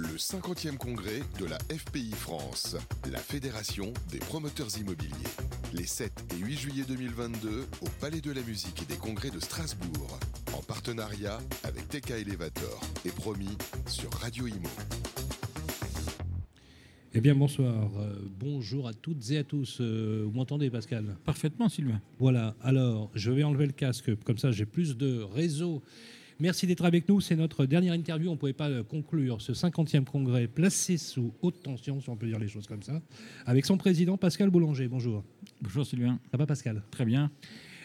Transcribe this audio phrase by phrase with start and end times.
[0.00, 2.76] le 50e congrès de la FPI France,
[3.12, 5.10] la Fédération des promoteurs immobiliers.
[5.74, 9.38] Les 7 et 8 juillet 2022 au Palais de la Musique et des Congrès de
[9.38, 10.18] Strasbourg,
[10.56, 14.68] en partenariat avec TK Elevator et promis sur Radio Imo.
[17.12, 19.78] Eh bien bonsoir, Euh, bonjour à toutes et à tous.
[19.80, 21.16] Euh, vous m'entendez Pascal?
[21.26, 22.00] Parfaitement, Sylvain.
[22.18, 25.82] Voilà, alors je vais enlever le casque, comme ça j'ai plus de réseau.
[26.40, 29.52] Merci d'être avec nous, c'est notre dernière interview, on ne pouvait pas euh, conclure ce
[29.52, 33.02] 50e congrès placé sous haute tension, si on peut dire les choses comme ça,
[33.44, 34.88] avec son président Pascal Boulanger.
[34.88, 35.22] Bonjour.
[35.60, 36.18] Bonjour, Sylvain.
[36.30, 36.82] Ça va Pascal?
[36.90, 37.30] Très bien.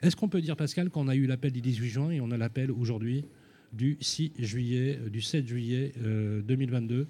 [0.02, 2.38] Est-ce qu'on peut dire Pascal qu'on a eu l'appel du 18 juin et on a
[2.38, 3.26] l'appel aujourd'hui
[3.73, 7.07] du 6 juillet, euh, du 7 juillet euh, 2022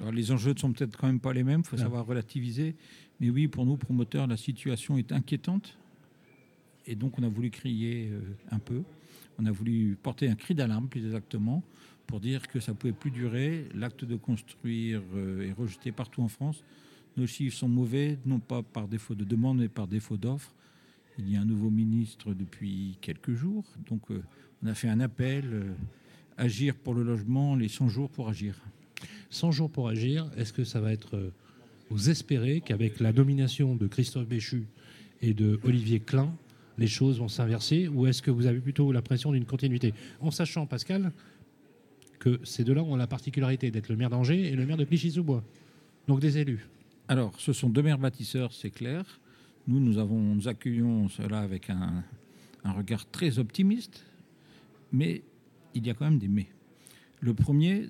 [0.00, 1.82] Alors, les enjeux ne sont peut-être quand même pas les mêmes, il faut Non.
[1.82, 2.74] savoir relativiser.
[3.20, 5.76] Mais oui, pour nous, promoteurs, la situation est inquiétante.
[6.86, 8.20] Et donc, on a voulu crier euh,
[8.50, 8.82] un peu.
[9.38, 11.62] On a voulu porter un cri d'alarme, plus exactement,
[12.06, 13.68] pour dire que ça ne pouvait plus durer.
[13.74, 16.62] L'acte de construire euh, est rejeté partout en France.
[17.16, 20.54] Nos chiffres sont mauvais, non pas par défaut de demande, mais par défaut d'offres.
[21.18, 23.64] Il y a un nouveau ministre depuis quelques jours.
[23.88, 24.22] Donc, euh,
[24.62, 25.44] on a fait un appel.
[25.52, 25.74] euh,
[26.38, 28.60] agir pour le logement, les 100 jours pour agir.
[29.30, 31.32] 100 jours pour agir, est-ce que ça va être.
[31.88, 34.66] Vous espérez qu'avec la nomination de Christophe Béchu
[35.22, 36.34] et de Olivier Klein,
[36.78, 40.66] les choses vont s'inverser ou est-ce que vous avez plutôt l'impression d'une continuité En sachant,
[40.66, 41.12] Pascal,
[42.18, 45.44] que ces deux-là ont la particularité d'être le maire d'Angers et le maire de Clichy-sous-Bois.
[46.08, 46.66] Donc des élus.
[47.08, 49.04] Alors, ce sont deux maires bâtisseurs, c'est clair.
[49.68, 52.04] Nous, nous, avons, nous accueillons cela avec un,
[52.64, 54.04] un regard très optimiste,
[54.92, 55.22] mais
[55.74, 56.46] il y a quand même des mais.
[57.20, 57.86] Le premier,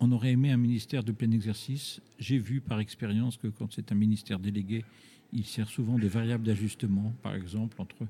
[0.00, 2.00] on aurait aimé un ministère de plein exercice.
[2.18, 4.84] J'ai vu par expérience que quand c'est un ministère délégué,
[5.32, 8.06] il sert souvent de variable d'ajustement, par exemple, entre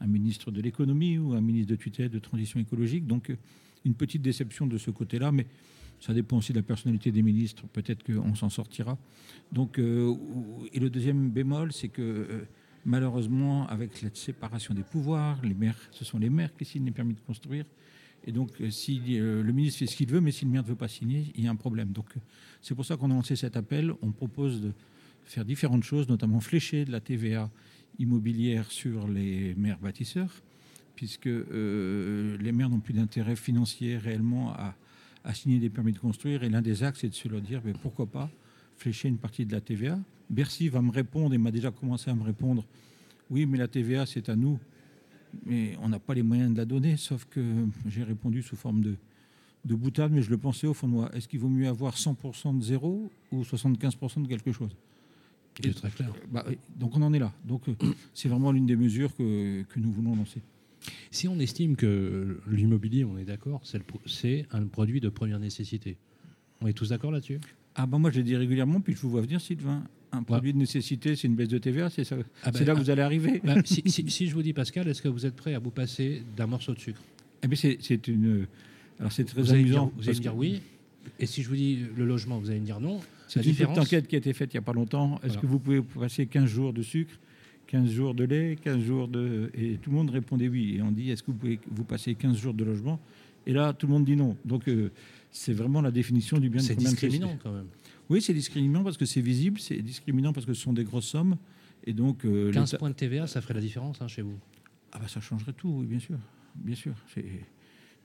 [0.00, 3.06] un ministre de l'économie ou un ministre de tutelle de transition écologique.
[3.06, 3.36] Donc, euh,
[3.84, 5.46] une petite déception de ce côté-là, mais
[6.00, 7.64] ça dépend aussi de la personnalité des ministres.
[7.72, 8.98] Peut-être qu'on s'en sortira.
[9.52, 10.14] Donc, euh,
[10.72, 12.44] et le deuxième bémol, c'est que euh,
[12.84, 16.92] malheureusement, avec la séparation des pouvoirs, les maires, ce sont les maires qui signent les
[16.92, 17.64] permis de construire.
[18.26, 20.62] Et donc, euh, si euh, le ministre fait ce qu'il veut, mais si le maire
[20.62, 21.90] ne veut pas signer, il y a un problème.
[21.90, 22.20] Donc, euh,
[22.60, 23.92] c'est pour ça qu'on a lancé cet appel.
[24.02, 24.72] On propose de
[25.24, 27.50] faire différentes choses, notamment flécher de la TVA
[27.98, 30.42] immobilière sur les maires bâtisseurs,
[30.96, 34.74] puisque les maires n'ont plus d'intérêt financier réellement à,
[35.34, 36.42] signer des permis de construire.
[36.42, 38.30] Et l'un des axes, c'est de se leur dire, mais pourquoi pas
[38.78, 39.98] flécher une partie de la TVA.
[40.30, 42.64] Bercy va me répondre, et m'a déjà commencé à me répondre,
[43.30, 44.58] oui, mais la TVA, c'est à nous,
[45.46, 47.40] mais on n'a pas les moyens de la donner, sauf que
[47.86, 48.96] j'ai répondu sous forme de,
[49.64, 51.10] de boutade, mais je le pensais au fond de moi.
[51.14, 54.70] Est-ce qu'il vaut mieux avoir 100% de zéro ou 75% de quelque chose?
[55.62, 56.12] C'est très clair.
[56.30, 56.44] Bah
[56.76, 57.32] Donc on en est là.
[57.44, 57.74] Donc euh,
[58.14, 60.40] c'est vraiment l'une des mesures que, que nous voulons lancer.
[61.10, 63.62] Si on estime que l'immobilier, on est d'accord,
[64.06, 65.96] c'est un produit de première nécessité.
[66.62, 67.40] On est tous d'accord là-dessus?
[67.74, 69.82] Ah bah moi je le dis régulièrement, puis je vous vois venir Sylvain.
[70.12, 72.74] Un produit de nécessité, c'est une baisse de TVA, c'est ça, Ah ben, c'est là
[72.74, 73.40] que ah, vous allez arriver.
[73.42, 75.70] Bah, si, si- si je vous dis Pascal, est-ce que vous êtes prêt à vous
[75.70, 77.00] passer d'un morceau de sucre?
[77.42, 78.46] Eh bien, c'est, une.
[79.00, 79.92] Alors, c'est très Vous allez me dire, amusant.
[79.96, 80.60] vous allez me dire oui.
[81.18, 83.00] Et si je vous dis le logement, vous allez me dire non.
[83.26, 85.14] C'est une petite enquête qui a été faite il n'y a pas longtemps.
[85.22, 85.40] Est-ce Voilà.
[85.40, 87.14] que vous pouvez passer 15 jours de sucre,
[87.68, 89.50] 15 jours de lait, 15 jours de.
[89.54, 90.76] Et tout le monde répondait oui.
[90.76, 93.00] Et on dit est-ce que vous pouvez vous passer 15 jours de logement?
[93.46, 94.36] Et là, tout le monde dit non.
[94.44, 94.90] Donc, euh,
[95.32, 97.66] c'est vraiment la définition du bien de c'est discriminant quand même.
[98.10, 101.06] Oui, c'est discriminant parce que c'est visible, c'est discriminant parce que ce sont des grosses
[101.06, 101.36] sommes.
[101.84, 102.24] Et donc.
[102.24, 104.38] euh, 15 l'État- points de TVA, ça ferait la différence hein, chez vous.
[104.92, 106.18] Ah bah ça changerait tout, oui, bien sûr.
[106.54, 106.94] Bien sûr.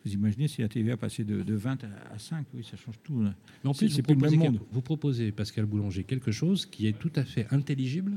[0.05, 2.95] Vous imaginez si la TVA passait de, de 20 à à 5, oui, ça change
[3.03, 3.21] tout.
[3.23, 3.35] là.
[3.63, 4.59] Mais en plus, c'est vous proposez, monde.
[4.71, 8.13] vous proposez, Pascal Boulanger, quelque chose qui est tout à fait intelligible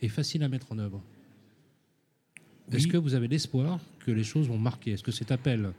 [0.00, 1.02] et facile à mettre en œuvre.
[2.70, 4.92] Est-ce que vous avez l'espoir que les choses vont marquer?
[4.92, 5.72] Est-ce que cet appel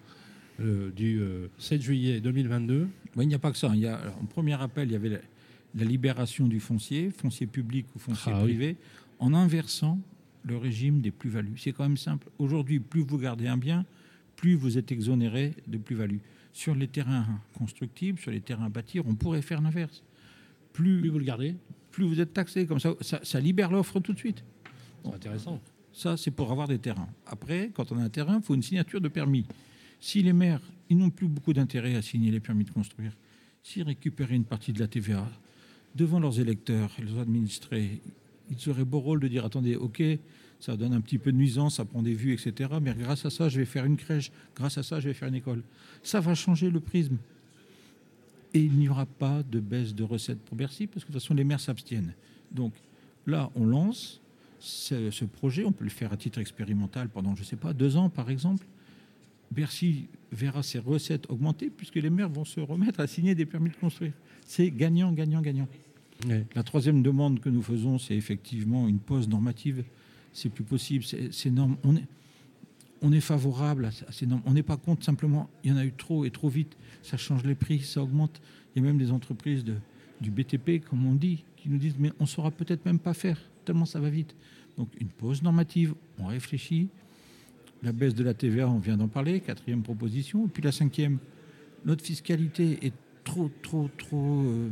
[0.60, 3.72] euh, du euh, 7 juillet 2022, Ouais, il n'y a pas que ça.
[3.76, 5.20] Il y a, alors, en premier appel, il y avait la,
[5.76, 8.54] la libération du foncier, foncier public ou foncier Ah oui.
[8.54, 8.76] privé,
[9.20, 10.00] en inversant
[10.44, 11.54] le régime des plus-values.
[11.58, 12.28] C'est quand même simple.
[12.40, 13.86] Aujourd'hui, plus vous gardez un bien,
[14.36, 16.18] plus vous êtes exonéré de plus-value.
[16.54, 17.26] Sur les terrains
[17.58, 20.04] constructibles, sur les terrains à bâtir, on pourrait faire l'inverse.
[20.74, 21.56] plus Plus, vous le gardez
[21.94, 24.44] plus vous êtes taxé, comme ça, ça, ça libère l'offre tout de suite.
[25.06, 25.62] Intéressant.
[25.94, 27.08] Ça, c'est pour avoir des terrains.
[27.28, 29.46] Après, quand on a un terrain, il faut une signature de permis.
[30.04, 30.60] Si les maires,
[30.90, 33.14] ils n'ont plus beaucoup d'intérêt à signer les permis de construire,
[33.64, 35.26] s'ils récupéraient une partie de la TVA
[35.96, 38.02] devant leurs électeurs et leurs administrés,
[38.52, 40.04] ils auraient beau rôle de dire attendez, ok,
[40.60, 42.70] ça donne un petit peu de nuisance, ça prend des vues, etc.
[42.82, 45.30] Mais grâce à ça, je vais faire une crèche, grâce à ça, je vais faire
[45.30, 45.64] une école.
[46.04, 47.16] Ça va changer le prisme.
[48.54, 51.22] Et il n'y aura pas de baisse de recettes pour Bercy, parce que de toute
[51.22, 52.14] façon, les maires s'abstiennent.
[52.52, 52.74] Donc
[53.26, 54.20] là, on lance
[54.60, 57.72] ce, ce projet, on peut le faire à titre expérimental pendant, je ne sais pas,
[57.72, 58.66] deux ans par exemple.
[59.52, 63.70] Bercy verra ses recettes augmenter puisque les maires vont se remettre à signer des permis
[63.70, 64.14] de construire.
[64.46, 65.68] C'est gagnant, gagnant, gagnant.
[66.56, 69.84] La troisième demande que nous faisons, c'est effectivement une pause normative.
[70.32, 71.04] C'est plus possible.
[71.04, 71.52] C'est.
[71.84, 72.06] On est,
[73.02, 74.42] on est favorable à ces normes.
[74.46, 75.50] On n'est pas contre simplement.
[75.64, 76.76] Il y en a eu trop et trop vite.
[77.02, 78.42] Ça change les prix, ça augmente.
[78.76, 79.76] Il y a même des entreprises de,
[80.22, 83.38] du BTP, comme on dit, qui nous disent mais on saura peut-être même pas faire
[83.66, 84.36] tellement ça va vite.
[84.78, 85.94] Donc une pause normative.
[86.20, 86.88] On réfléchit.
[87.84, 89.42] La baisse de la TVA, on vient d'en parler.
[89.42, 90.46] Quatrième proposition.
[90.46, 91.18] Et puis la cinquième,
[91.86, 92.94] notre fiscalité est
[93.26, 94.70] trop, trop, trop euh,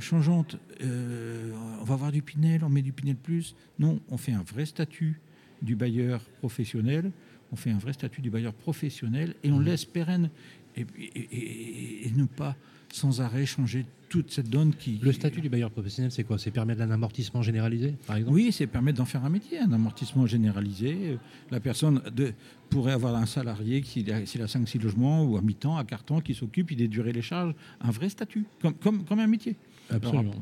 [0.00, 0.56] changeante.
[0.82, 3.54] Euh, on va avoir du Pinel, on met du Pinel plus.
[3.78, 5.20] Non, on fait un vrai statut
[5.60, 7.12] du bailleur professionnel.
[7.52, 10.30] On fait un vrai statut du bailleur professionnel et on laisse pérenne
[10.76, 12.56] et, et- et- et ne pas
[12.92, 14.98] sans arrêt changer toute cette donne qui.
[15.00, 16.38] Le statut du bailleur professionnel, c'est quoi?
[16.38, 18.34] C'est permettre un amortissement généralisé, par exemple?
[18.34, 21.16] Oui, c'est permettre d'en faire un métier, un amortissement généralisé.
[21.52, 22.32] La personne de-
[22.68, 25.84] pourrait avoir un salarié qui s'il a, s'il a 5-6 logements ou à mi-temps, à
[25.84, 27.54] carton, qui s'occupe, il déduirait les charges.
[27.80, 29.54] Un vrai statut, comme, comme, comme un métier.
[29.88, 30.34] Absolument.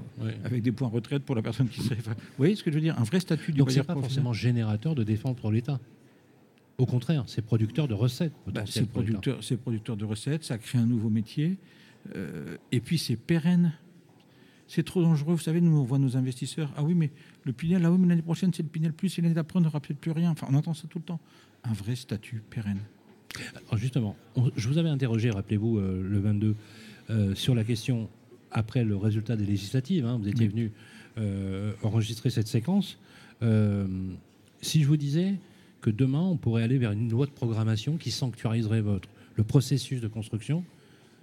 [0.44, 1.96] Avec des points retraite pour la personne qui serait.
[1.96, 2.98] Vous voyez ce que je veux dire?
[2.98, 4.24] Un vrai statut du Donc bailleur pas professionnel.
[4.24, 5.78] forcément générateur de défense pour l'État.
[6.78, 8.32] Au contraire, c'est producteur de recettes.
[8.46, 11.56] Bah, c'est producteur, producteur de recettes, ça crée un nouveau métier,
[12.14, 13.72] euh, et puis c'est pérenne.
[14.68, 15.34] C'est trop dangereux.
[15.34, 16.70] Vous savez, nous, on voit nos investisseurs.
[16.76, 17.10] Ah oui, mais
[17.44, 19.62] le Pinel, ah oui, mais l'année prochaine, c'est le Pinel plus, et l'année d'après, on
[19.62, 20.30] n'aura peut-être plus rien.
[20.30, 21.18] Enfin, on entend ça tout le temps.
[21.64, 22.80] Un vrai statut pérenne.
[23.66, 26.54] Alors, justement, on- je vous avais interrogé, rappelez-vous, euh, le 22,
[27.10, 28.08] euh, sur la question
[28.52, 30.04] après le résultat des législatives.
[30.06, 30.52] hein, vous étiez Oui.
[30.52, 30.72] venu
[31.82, 32.98] enregistrer cette séquence.
[34.60, 35.34] Si je vous disais
[35.80, 40.00] que demain, on pourrait aller vers une loi de programmation qui sanctuariserait votre, le processus
[40.00, 40.64] de construction,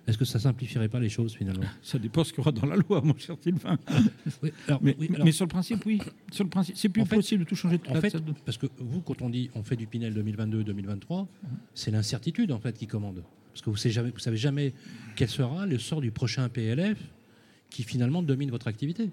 [0.07, 1.65] est-ce que ça simplifierait pas les choses finalement?
[1.81, 3.77] Ça dépend ce qu'il y aura dans la loi, mon cher Sylvain.
[4.43, 5.99] Oui, alors, Mais, oui, mais- alors, mais sur le principe, oui.
[6.31, 7.79] Sur le principe, c'est plus En fait- possible de tout changer.
[7.89, 11.27] En fait, ça- parce que vous, quand on dit on fait du Pinel 2022-2023,
[11.73, 13.23] c'est l'incertitude en fait qui commande.
[13.51, 14.73] Parce que vous savez jamais, vous savez jamais
[15.15, 16.99] quel sera le sort du prochain PLF
[17.71, 19.09] qui finalement domine votre activité.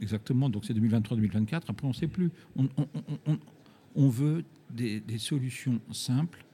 [0.00, 2.30] Exactement, donc c'est 2023-2024, après on ne sait plus.
[2.56, 2.86] On, on-
[3.26, 3.38] on-
[3.94, 6.44] on- veut des, des solutions simples,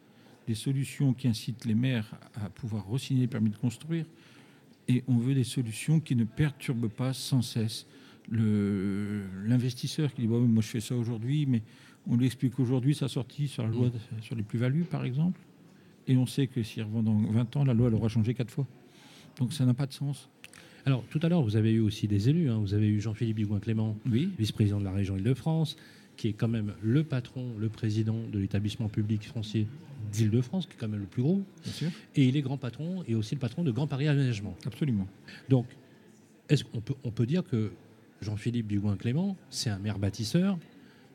[0.47, 4.07] des solutions qui incitent les maires à pouvoir re-signer les permis de construire,
[4.89, 7.87] et on veut des solutions qui ne perturbent pas sans cesse
[9.47, 11.63] l'investisseur qui dit moi je fais ça aujourd'hui, mais
[12.07, 15.41] on lui explique aujourd'hui sa sortie sur la loi de- sur les plus-values par exemple,
[16.07, 18.51] et on sait que s'il revend dans 20 ans, la loi elle aura changé quatre
[18.51, 18.67] fois.
[19.39, 20.29] Donc ça n'a pas de sens.
[20.87, 22.49] Alors tout à l'heure, vous avez eu aussi des élus.
[22.51, 22.59] hein.
[22.59, 25.77] Vous avez eu Jean-Philippe Hugouin-Clément, Oui, vice-président de la région Île-de-France,
[26.19, 29.67] qui est quand même le patron, le président de l'établissement public foncier
[30.13, 31.43] d'Île-de-France, qui est quand même le plus gros.
[31.63, 34.57] bien sûr, Et il est grand patron et aussi le patron de Grand Paris Aménagement.
[34.67, 35.07] absolument.
[35.49, 35.67] Donc,
[36.49, 37.71] est-ce qu'on peut, on peut dire que
[38.21, 40.59] Jean-Philippe Dugoin-Clément, c'est un maire bâtisseur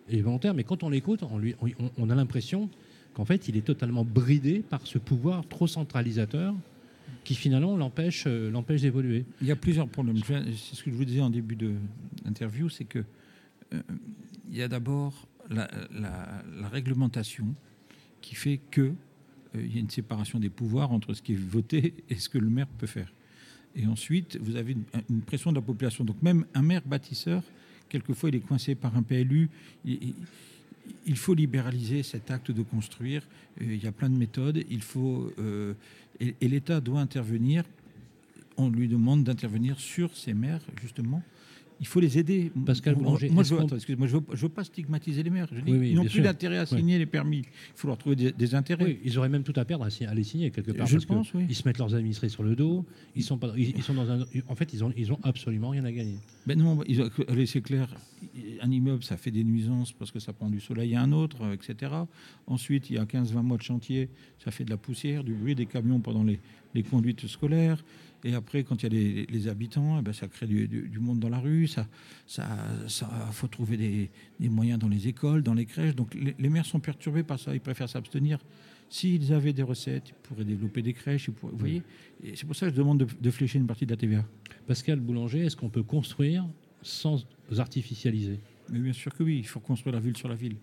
[0.10, 2.70] et volontaire, mais quand on l'écoute, on, lui- on- on a l'impression
[3.14, 6.56] qu'en fait, il est totalement bridé par ce pouvoir trop centralisateur
[7.26, 9.26] qui finalement l'empêche euh, l'empêche d'évoluer.
[9.42, 10.18] Il y a plusieurs problèmes.
[10.26, 11.74] C'est ce que je vous disais en début de-
[12.24, 13.00] d'interview, c'est que
[13.74, 13.82] euh,
[14.54, 15.68] il y a d'abord la,
[16.72, 17.56] réglementation
[18.22, 18.94] qui fait que euh,
[19.56, 22.38] il y a une séparation des pouvoirs entre ce qui est voté et ce que
[22.38, 23.12] le maire peut faire.
[23.76, 24.78] Et ensuite, vous avez
[25.10, 26.04] une, pression de la population.
[26.04, 27.42] Donc même un maire bâtisseur,
[27.90, 29.50] quelquefois, il est coincé par un PLU.
[29.86, 33.28] Il faut libéraliser cet acte de construire.
[33.60, 34.64] Euh, Il y a plein de méthodes.
[34.70, 35.74] Il faut euh,
[36.20, 37.64] et, et l'État doit intervenir.
[38.56, 41.24] On lui demande d'intervenir sur ces maires justement.
[41.80, 42.52] Il faut les aider.
[42.66, 45.30] Pascal Moi, Boulanger, moi, je veux, attends, excusez-moi, je veux, je veux pas stigmatiser les
[45.30, 45.48] maires.
[45.52, 47.40] Je dis, Oui, oui, ils n'ont plus d'intérêt à signer les permis.
[47.40, 49.00] Il faut leur trouver des, des intérêts.
[49.04, 50.88] Ils auraient même tout à perdre à, les signer quelque part.
[50.88, 51.46] Je parce pense, que oui.
[51.50, 52.86] Ils se mettent leurs administrés sur le dos.
[53.16, 54.26] Ils sont, pas, ils, ils sont dans un.
[54.48, 56.18] En fait, ils ont, ils ont absolument rien à gagner.
[56.46, 56.82] Ben non,
[57.30, 57.88] allez, c'est clair.
[58.62, 61.42] Un immeuble, ça fait des nuisances parce que ça prend du soleil à un autre,
[61.44, 61.92] euh, etc.
[62.48, 64.10] Ensuite, il y a 15-20 mois de chantier,
[64.44, 66.40] ça fait de la poussière, du bruit des camions pendant les,
[66.74, 67.84] les conduites scolaires.
[68.26, 70.88] Et après, quand il y a les, les habitants, eh ben, ça crée du, du-
[70.88, 71.68] du monde dans la rue.
[71.68, 71.88] Ça,
[72.26, 72.48] ça,
[72.88, 74.10] ça, faut trouver des,
[74.40, 75.96] des moyens dans les écoles, dans les crèches.
[75.96, 77.54] Donc, les, les maires sont perturbés par ça.
[77.54, 78.40] Ils préfèrent s'abstenir.
[78.90, 81.28] S'ils avaient des recettes, ils pourraient développer des crèches.
[81.28, 81.82] ils pourraient- vous voyez
[82.36, 84.24] c'est pour ça que je demande de, de flécher une partie de la TVA.
[84.68, 86.33] Pascal Boulanger, est-ce qu'on peut construire
[86.82, 87.26] sans
[87.58, 90.56] artificialiser Mais bien sûr que oui, il faut construire la ville sur la ville.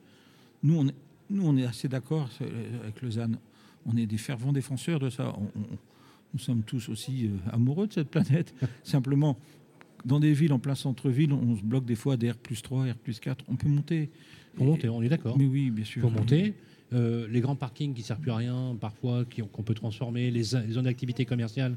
[0.63, 0.95] Nous, on est,
[1.31, 3.39] nous, on est assez d'accord euh, avec Lausanne.
[3.87, 5.35] On est des fervents défenseurs de ça.
[5.39, 5.79] On- on-
[6.33, 8.55] nous sommes tous aussi euh, amoureux de cette planète.
[8.85, 9.37] Simplement,
[10.05, 12.87] dans des villes en plein centre-ville, on se bloque des fois des R plus 3,
[12.93, 13.45] R plus 4.
[13.49, 14.11] On peut monter.
[14.55, 15.37] Pour monter, on est d'accord.
[15.39, 16.03] Mais oui, bien sûr.
[16.03, 16.55] Pour monter.
[16.93, 20.43] Euh, les grands parkings qui ne servent plus à rien, parfois, qu'on peut transformer, les,
[20.43, 21.77] zo- les zones d'activité commerciale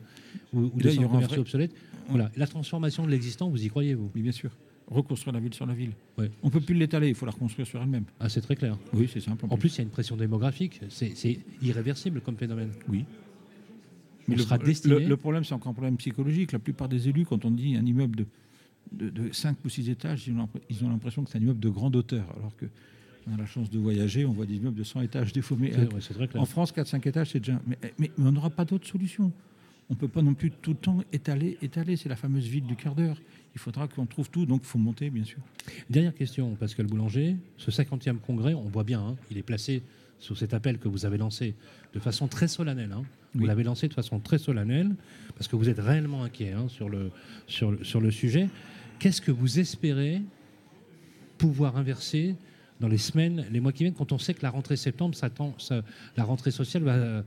[0.53, 1.75] ou, des centres commerciaux vrai- obsolètes.
[2.09, 2.31] Voilà.
[2.35, 4.09] La transformation de l'existant, vous y croyez, vous?
[4.15, 4.49] Mais bien sûr.
[4.87, 5.91] reconstruire la ville sur la ville.
[6.17, 6.31] Ouais.
[6.41, 8.05] On ne peut plus l'étaler, il faut la reconstruire sur elle-même.
[8.19, 8.75] Ah, c'est très clair.
[8.93, 9.45] Oui, c'est simple.
[9.49, 10.81] En plus, il y a une pression démographique.
[10.89, 12.71] C'est irréversible comme phénomène.
[12.89, 13.05] oui.
[14.29, 16.53] On le, problème, c'est encore un problème psychologique.
[16.53, 18.25] La plupart des élus, quand on dit un immeuble de,
[18.93, 20.27] de, de 5 ou 6 étages,
[20.69, 22.25] ils ont l'impression que c'est un immeuble de grande hauteur.
[22.37, 22.65] Alors que
[23.29, 25.73] on a la chance de voyager, on voit des immeubles de 100 étages déformés.
[25.75, 26.41] Ouais, clair.
[26.41, 27.59] En France, 4-5 étages, c'est déjà.
[27.67, 29.31] Mais, mais- mais on n'aura pas d'autre solution.
[29.89, 31.97] On ne peut pas non plus tout le temps étaler, étaler.
[31.97, 33.17] C'est la fameuse ville du quart d'heure.
[33.55, 35.39] Il faudra qu'on trouve tout, donc il faut monter, bien sûr.
[35.89, 37.35] Dernière question, Pascal Boulanger.
[37.57, 39.83] Ce 50e congrès, on voit bien, hein, il est placé
[40.19, 41.53] sous cet appel que vous avez lancé
[41.93, 42.93] de façon très solennelle.
[42.93, 43.03] hein.
[43.35, 43.47] Vous Oui.
[43.47, 44.95] l'avez lancé de façon très solennelle
[45.35, 47.11] parce que vous êtes réellement inquiet hein, sur, le,
[47.47, 48.47] sur, le, sur le sujet.
[48.99, 50.21] Qu'est-ce que vous espérez
[51.37, 52.35] pouvoir inverser
[52.79, 55.81] dans les semaines, les mois qui viennent, quand on sait que la rentrée septembre, ça-
[56.17, 57.23] la rentrée sociale va,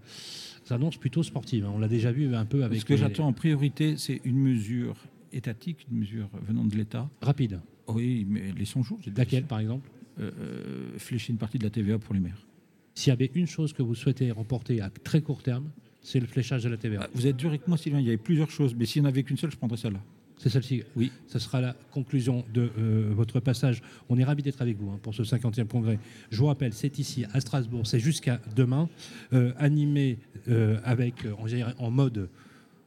[0.65, 1.73] s'annonce plutôt sportive hein.
[1.75, 4.38] On l'a déjà vu un peu avec Ce que les- j'attends en priorité, c'est une
[4.38, 4.97] mesure
[5.33, 7.09] étatique, une mesure venant de l'État.
[7.23, 7.61] rapide.
[7.88, 9.88] Oui, mais les 100 jours, Laquelle, par exemple?
[10.19, 12.47] Euh, euh, flécher une partie de la TVA pour les maires.
[12.95, 15.69] S'il y avait une chose que vous souhaitez remporter à très court terme,
[16.00, 17.00] c'est le fléchage de la TVA.
[17.05, 18.00] Ah, Vous êtes dur avec moi, Sylvain.
[18.00, 20.00] Il y avait plusieurs choses, mais s'il n'y en avait qu'une seule, je prendrais celle-là.
[20.38, 20.83] C'est celle-ci.
[20.97, 21.12] Oui.
[21.28, 23.83] Ce sera la conclusion de euh, votre passage.
[24.09, 25.99] On est ravis d'être avec vous hein, pour ce 50e congrès.
[26.31, 28.88] Je vous rappelle, c'est ici à Strasbourg, c'est jusqu'à demain,
[29.33, 32.28] euh, animé euh, avec, on dirait, en mode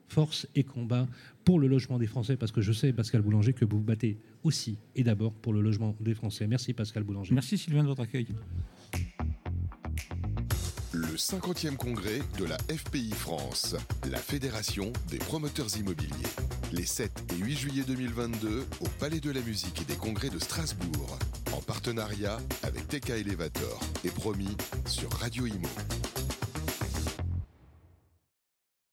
[0.08, 1.08] force et combat
[1.44, 4.18] pour le logement des Français, parce que je sais, Pascal Boulanger, que vous vous battez
[4.44, 6.48] aussi et d'abord pour le logement des Français.
[6.48, 7.34] Merci Pascal Boulanger.
[7.34, 8.28] Merci Sylvain de votre accueil.
[10.92, 13.76] Le 50e congrès de la FPI France,
[14.10, 16.10] la Fédération des promoteurs immobiliers.
[16.72, 20.38] Les 7 et 8 juillet 2022 au Palais de la Musique et des Congrès de
[20.38, 21.18] Strasbourg,
[21.52, 25.68] en partenariat avec TK Elevator et promis sur Radio Imo.